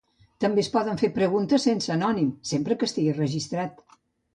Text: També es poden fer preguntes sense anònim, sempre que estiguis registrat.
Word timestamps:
També 0.45 0.63
es 0.65 0.69
poden 0.75 1.01
fer 1.01 1.11
preguntes 1.19 1.67
sense 1.71 1.95
anònim, 1.99 2.35
sempre 2.55 2.79
que 2.83 2.93
estiguis 2.93 3.23
registrat. 3.25 3.91